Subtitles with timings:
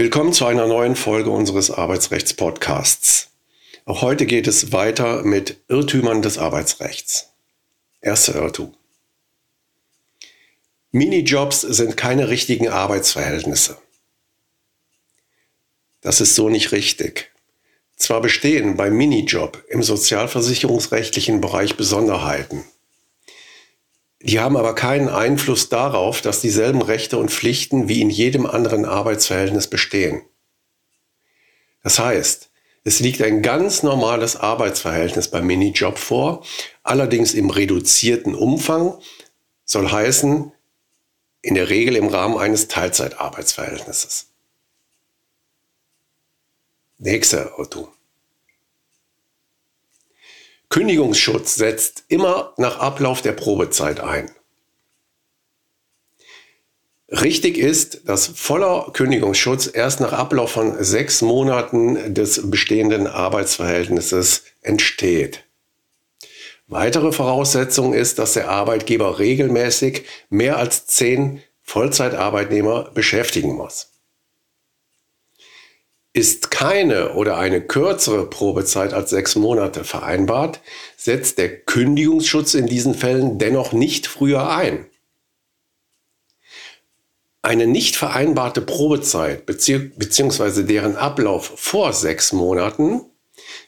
[0.00, 3.30] Willkommen zu einer neuen Folge unseres Arbeitsrechts-Podcasts.
[3.84, 7.30] Auch heute geht es weiter mit Irrtümern des Arbeitsrechts.
[8.00, 8.76] Erster Irrtum.
[10.92, 13.76] Minijobs sind keine richtigen Arbeitsverhältnisse.
[16.00, 17.32] Das ist so nicht richtig.
[17.96, 22.62] Zwar bestehen beim Minijob im sozialversicherungsrechtlichen Bereich Besonderheiten.
[24.20, 28.84] Die haben aber keinen Einfluss darauf, dass dieselben Rechte und Pflichten wie in jedem anderen
[28.84, 30.22] Arbeitsverhältnis bestehen.
[31.82, 32.50] Das heißt,
[32.84, 36.44] es liegt ein ganz normales Arbeitsverhältnis beim Minijob vor,
[36.82, 38.98] allerdings im reduzierten Umfang,
[39.64, 40.52] soll heißen,
[41.42, 44.32] in der Regel im Rahmen eines Teilzeitarbeitsverhältnisses.
[46.98, 47.88] Nächster Auto.
[50.70, 54.30] Kündigungsschutz setzt immer nach Ablauf der Probezeit ein.
[57.10, 65.44] Richtig ist, dass voller Kündigungsschutz erst nach Ablauf von sechs Monaten des bestehenden Arbeitsverhältnisses entsteht.
[66.66, 73.97] Weitere Voraussetzung ist, dass der Arbeitgeber regelmäßig mehr als zehn Vollzeitarbeitnehmer beschäftigen muss.
[76.12, 80.60] Ist keine oder eine kürzere Probezeit als sechs Monate vereinbart,
[80.96, 84.86] setzt der Kündigungsschutz in diesen Fällen dennoch nicht früher ein.
[87.42, 90.64] Eine nicht vereinbarte Probezeit bzw.
[90.64, 93.02] deren Ablauf vor sechs Monaten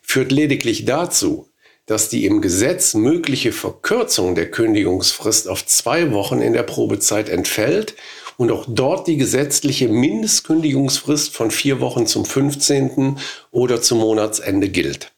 [0.02, 1.48] führt lediglich dazu,
[1.86, 7.94] dass die im Gesetz mögliche Verkürzung der Kündigungsfrist auf zwei Wochen in der Probezeit entfällt
[8.40, 13.18] und auch dort die gesetzliche Mindestkündigungsfrist von vier Wochen zum 15.
[13.50, 15.12] oder zum Monatsende gilt.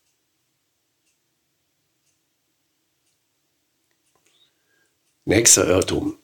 [5.25, 6.19] Nächster Irrtum.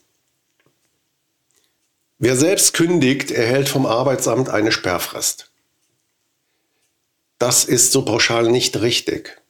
[2.18, 5.52] Wer selbst kündigt, erhält vom Arbeitsamt eine Sperrfrist.
[7.38, 9.40] Das ist so pauschal nicht richtig.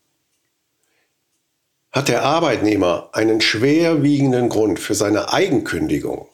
[1.92, 6.28] Hat der Arbeitnehmer einen schwerwiegenden Grund für seine Eigenkündigung,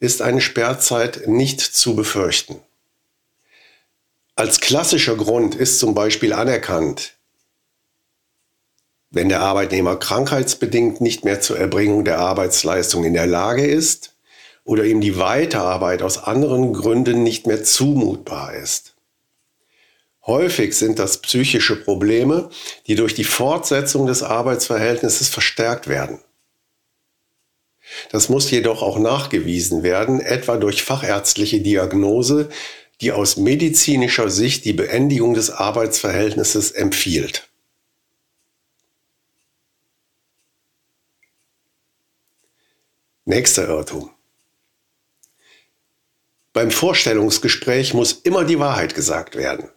[0.00, 2.60] ist eine Sperrzeit nicht zu befürchten.
[4.36, 7.14] Als klassischer Grund ist zum Beispiel anerkannt,
[9.10, 14.16] wenn der Arbeitnehmer krankheitsbedingt nicht mehr zur Erbringung der Arbeitsleistung in der Lage ist
[14.64, 18.94] oder ihm die Weiterarbeit aus anderen Gründen nicht mehr zumutbar ist.
[20.26, 22.48] Häufig sind das psychische Probleme,
[22.86, 26.18] die durch die Fortsetzung des Arbeitsverhältnisses verstärkt werden.
[28.10, 32.48] Das muss jedoch auch nachgewiesen werden, etwa durch fachärztliche Diagnose,
[33.00, 37.48] die aus medizinischer Sicht die Beendigung des Arbeitsverhältnisses empfiehlt.
[43.26, 44.10] Nächster Irrtum.
[46.52, 49.70] Beim Vorstellungsgespräch muss immer die Wahrheit gesagt werden.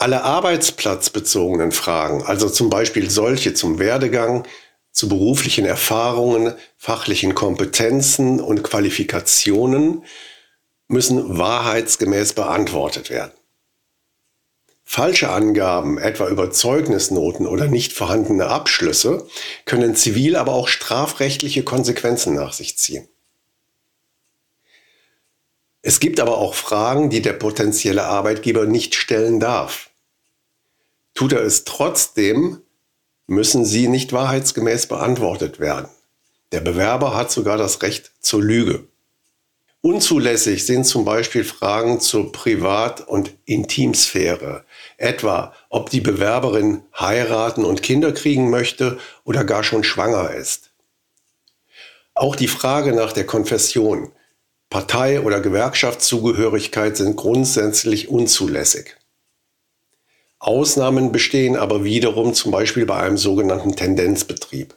[0.00, 4.48] Alle arbeitsplatzbezogenen Fragen, also zum Beispiel solche zum Werdegang,
[4.92, 10.06] zu beruflichen Erfahrungen, fachlichen Kompetenzen und Qualifikationen,
[10.88, 13.32] müssen wahrheitsgemäß beantwortet werden.
[14.84, 19.26] Falsche Angaben, etwa über Zeugnisnoten oder nicht vorhandene Abschlüsse,
[19.66, 23.06] können zivil, aber auch strafrechtliche Konsequenzen nach sich ziehen.
[25.82, 29.89] Es gibt aber auch Fragen, die der potenzielle Arbeitgeber nicht stellen darf.
[31.20, 32.62] Tut er es trotzdem,
[33.26, 35.90] müssen sie nicht wahrheitsgemäß beantwortet werden.
[36.50, 38.88] Der Bewerber hat sogar das Recht zur Lüge.
[39.82, 44.64] Unzulässig sind zum Beispiel Fragen zur Privat- und Intimsphäre,
[44.96, 50.70] etwa ob die Bewerberin heiraten und Kinder kriegen möchte oder gar schon schwanger ist.
[52.14, 54.10] Auch die Frage nach der Konfession,
[54.70, 58.96] Partei- oder Gewerkschaftszugehörigkeit sind grundsätzlich unzulässig.
[60.40, 64.74] Ausnahmen bestehen aber wiederum zum Beispiel bei einem sogenannten Tendenzbetrieb.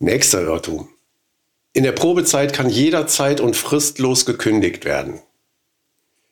[0.00, 0.88] Nächster Irrtum.
[1.72, 5.20] In der Probezeit kann jederzeit und fristlos gekündigt werden.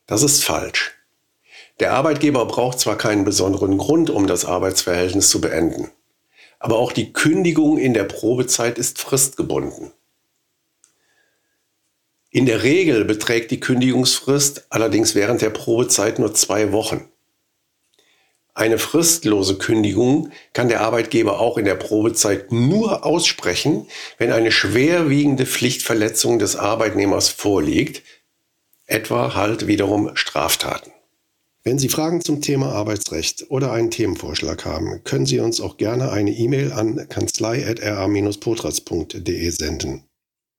[0.06, 0.92] Das ist falsch.
[1.78, 5.90] Der Arbeitgeber braucht zwar keinen besonderen Grund, um das Arbeitsverhältnis zu beenden,
[6.58, 9.92] aber auch die Kündigung in der Probezeit ist fristgebunden.
[12.34, 17.08] In der Regel beträgt die Kündigungsfrist allerdings während der Probezeit nur zwei Wochen.
[18.54, 23.86] Eine fristlose Kündigung kann der Arbeitgeber auch in der Probezeit nur aussprechen,
[24.18, 28.02] wenn eine schwerwiegende Pflichtverletzung des Arbeitnehmers vorliegt,
[28.86, 30.90] etwa halt wiederum Straftaten.
[31.62, 36.10] Wenn Sie Fragen zum Thema Arbeitsrecht oder einen Themenvorschlag haben, können Sie uns auch gerne
[36.10, 40.08] eine E-Mail an kanzlei.ra-potras.de senden.